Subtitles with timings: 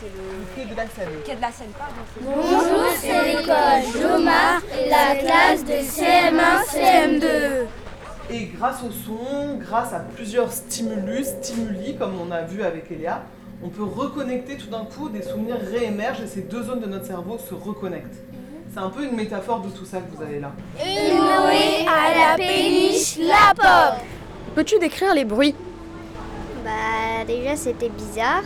[0.00, 0.44] c'est le...
[0.54, 1.08] quai de la Seine.
[1.24, 2.02] Quai de la Seine, pardon.
[2.20, 7.66] Bonjour, c'est l'école Jomar, la classe de CM1, CM2.
[8.30, 13.22] Et grâce au son, grâce à plusieurs stimulus, stimuli, comme on a vu avec Elia,
[13.62, 17.06] on peut reconnecter tout d'un coup, des souvenirs réémergent et ces deux zones de notre
[17.06, 18.16] cerveau se reconnectent.
[18.72, 20.52] C'est un peu une métaphore de tout ça que vous avez là.
[20.84, 24.00] Une à la péniche La Pop.
[24.54, 25.54] Peux-tu décrire les bruits?
[26.64, 28.44] Bah déjà c'était bizarre.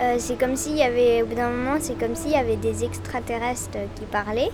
[0.00, 2.56] Euh, c'est comme s'il y avait, au bout d'un moment, c'est comme s'il y avait
[2.56, 4.50] des extraterrestres qui parlaient.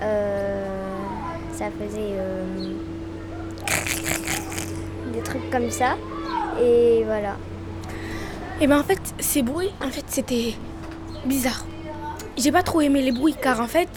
[0.00, 0.66] Euh,
[1.52, 2.44] ça faisait euh,
[5.14, 5.96] des trucs comme ça.
[6.62, 7.36] Et voilà.
[8.60, 10.54] Et ben en fait, ces bruits, en fait, c'était
[11.24, 11.64] bizarre.
[12.36, 13.88] J'ai pas trop aimé les bruits car en fait,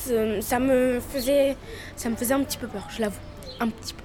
[0.41, 1.57] ça me faisait,
[1.95, 3.19] ça me faisait un petit peu peur, je l'avoue,
[3.59, 4.02] un petit peu.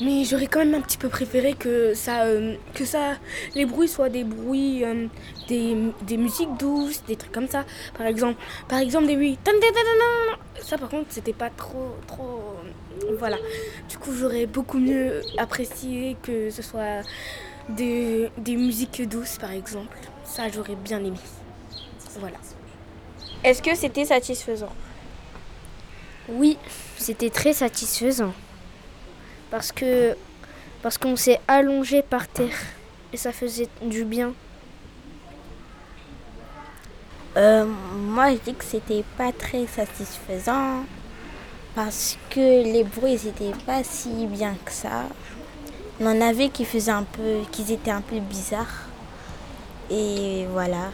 [0.00, 3.14] Mais j'aurais quand même un petit peu préféré que ça, euh, que ça,
[3.54, 5.06] les bruits soient des bruits, euh,
[5.48, 7.64] des, des musiques douces, des trucs comme ça.
[7.96, 9.38] Par exemple, par exemple des bruits.
[10.60, 12.56] Ça par contre, c'était pas trop, trop,
[13.18, 13.38] voilà.
[13.88, 17.02] Du coup, j'aurais beaucoup mieux apprécié que ce soit
[17.70, 19.96] des, des musiques douces, par exemple.
[20.24, 21.18] Ça, j'aurais bien aimé.
[22.20, 22.36] Voilà.
[23.44, 24.72] Est-ce que c'était satisfaisant?
[26.28, 26.58] Oui,
[26.98, 28.34] c'était très satisfaisant.
[29.50, 30.16] Parce que
[30.82, 32.56] parce qu'on s'est allongé par terre
[33.12, 34.32] et ça faisait du bien.
[37.36, 40.84] Euh, moi, je dis que c'était pas très satisfaisant
[41.74, 45.04] parce que les bruits n'étaient pas si bien que ça.
[46.00, 48.86] Il y en avait qui faisaient un peu, qui étaient un peu bizarres.
[49.90, 50.90] Et voilà.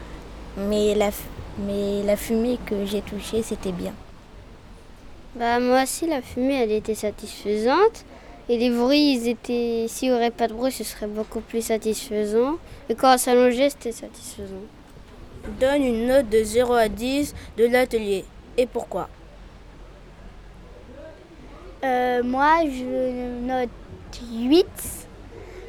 [0.57, 1.11] Mais la,
[1.59, 3.95] mais la fumée que j'ai touchée, c'était bien.
[5.35, 8.05] Bah moi aussi la fumée elle était satisfaisante
[8.53, 11.63] et les bruits ils étaient s'il n'y aurait pas de bruit ce serait beaucoup plus
[11.63, 12.57] satisfaisant
[12.91, 14.67] et quand on s'allongeait c'était satisfaisant.
[15.59, 18.25] Donne une note de 0 à 10 de l'atelier.
[18.59, 19.09] Et pourquoi?
[21.83, 23.71] Euh, moi, je note
[24.31, 24.67] 8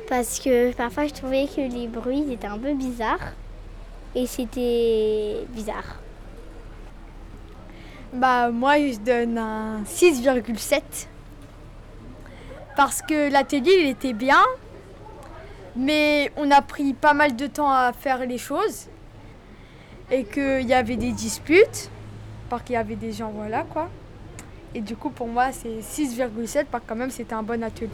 [0.10, 3.32] parce que parfois je trouvais que les bruits étaient un peu bizarres
[4.14, 6.02] et c'était bizarre.
[8.12, 11.08] Bah moi je donne un 6,7
[12.76, 14.44] parce que l'atelier il était bien
[15.76, 18.88] mais on a pris pas mal de temps à faire les choses
[20.12, 21.90] et qu'il y avait des disputes
[22.50, 23.90] parce qu'il y avait des gens voilà quoi
[24.76, 27.90] et du coup pour moi c'est 6,7 parce que quand même c'était un bon atelier.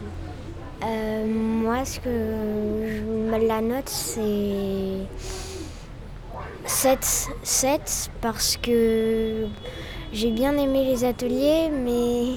[0.82, 5.06] Euh, moi ce que je, la note c'est
[6.64, 9.46] 7, 7 parce que
[10.12, 12.36] j'ai bien aimé les ateliers, mais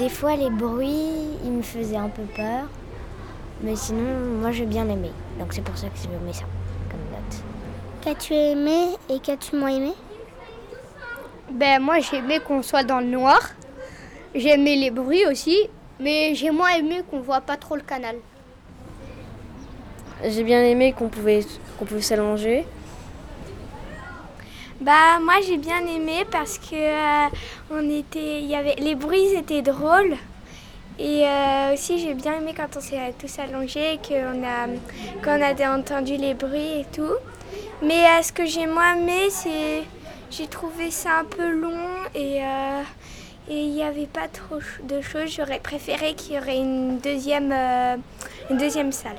[0.00, 2.64] des fois les bruits, ils me faisaient un peu peur.
[3.62, 5.10] Mais sinon, moi j'ai bien aimé.
[5.38, 6.44] Donc c'est pour ça que je mets ça
[6.90, 7.42] comme note.
[8.00, 9.92] Qu'as-tu aimé et qu'as-tu moins aimé?
[11.50, 13.42] Ben moi j'ai aimé qu'on soit dans le noir.
[14.34, 15.58] J'ai aimé les bruits aussi,
[15.98, 18.16] mais j'ai moins aimé qu'on voit pas trop le canal.
[20.24, 21.44] J'ai bien aimé qu'on pouvait,
[21.78, 22.64] qu'on pouvait s'allonger.
[24.80, 27.28] Bah moi j'ai bien aimé parce que euh,
[27.70, 30.16] on était, y avait les bruits étaient drôles
[30.98, 34.68] et euh, aussi j'ai bien aimé quand on s'est tous allongés qu'on a
[35.22, 37.14] qu'on a entendu les bruits et tout.
[37.82, 39.82] Mais euh, ce que j'ai moins aimé c'est
[40.30, 42.38] j'ai trouvé ça un peu long et
[43.50, 45.34] et il n'y avait pas trop de choses.
[45.36, 47.52] J'aurais préféré qu'il y aurait une deuxième
[48.92, 49.18] salle.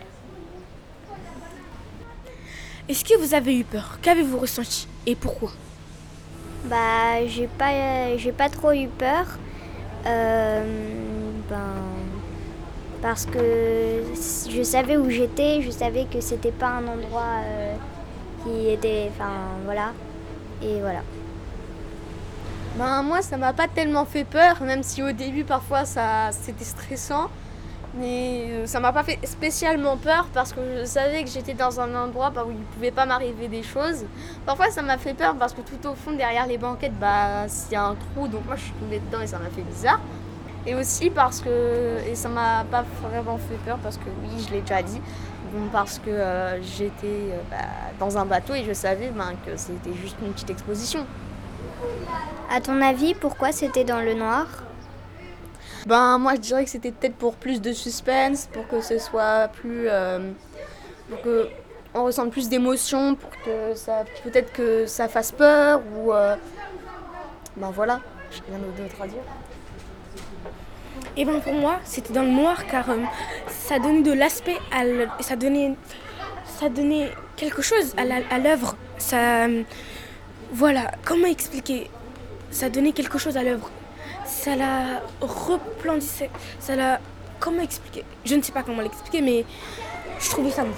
[2.89, 3.99] Est-ce que vous avez eu peur?
[4.01, 4.87] Qu'avez-vous ressenti?
[5.05, 5.51] Et pourquoi?
[6.65, 9.25] Bah, j'ai pas, j'ai pas trop eu peur.
[10.05, 10.63] Euh,
[11.49, 11.57] ben,
[13.01, 14.03] parce que
[14.49, 17.75] je savais où j'étais, je savais que c'était pas un endroit euh,
[18.43, 19.11] qui était.
[19.13, 19.31] Enfin,
[19.65, 19.93] voilà.
[20.61, 21.01] Et voilà.
[22.75, 26.63] Ben, moi, ça m'a pas tellement fait peur, même si au début, parfois, ça, c'était
[26.63, 27.29] stressant.
[27.93, 31.79] Mais euh, ça m'a pas fait spécialement peur parce que je savais que j'étais dans
[31.81, 34.05] un endroit bah, où il pouvait pas m'arriver des choses.
[34.45, 37.75] Parfois, ça m'a fait peur parce que tout au fond, derrière les banquettes, bah, y
[37.75, 39.99] a un trou, donc moi, je suis tombée dedans et ça m'a fait bizarre.
[40.65, 44.53] Et aussi parce que, et ça m'a pas vraiment fait peur parce que oui, je
[44.53, 45.01] l'ai déjà dit,
[45.51, 47.57] bon, parce que euh, j'étais euh, bah,
[47.99, 51.05] dans un bateau et je savais ben, que c'était juste une petite exposition.
[52.53, 54.45] À ton avis, pourquoi c'était dans le noir?
[55.87, 59.47] Ben moi je dirais que c'était peut-être pour plus de suspense, pour que ce soit
[59.47, 60.31] plus, euh,
[61.09, 61.49] pour que
[61.93, 66.35] on ressente plus d'émotions, pour que ça, peut-être que ça fasse peur ou, euh,
[67.57, 67.99] ben voilà,
[68.31, 69.23] j'ai rien d'autre à dire.
[71.17, 72.97] Et ben pour moi, c'était dans le noir car euh,
[73.49, 74.83] ça donnait de l'aspect à
[75.21, 75.75] ça donnait
[76.45, 78.75] ça donnait quelque chose à l'œuvre.
[78.99, 79.47] Ça,
[80.53, 81.89] voilà, comment expliquer?
[82.51, 83.71] Ça donnait quelque chose à l'œuvre.
[84.31, 86.31] Ça la replandissait.
[86.59, 86.99] Ça la,
[87.39, 88.03] comment expliquer?
[88.25, 89.45] Je ne sais pas comment l'expliquer, mais
[90.19, 90.71] je trouvais ça beau.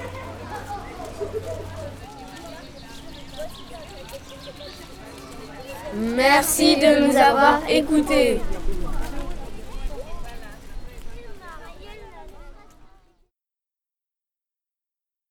[5.96, 8.42] Merci de nous avoir écoutés.